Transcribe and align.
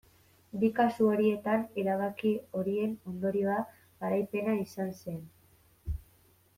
Bi 0.61 0.69
kasu 0.77 1.09
horietan 1.09 1.65
erabaki 1.83 2.31
horien 2.61 2.97
ondorioa 3.13 3.61
garaipena 4.05 4.57
izan 4.67 4.93
zen. 5.03 5.25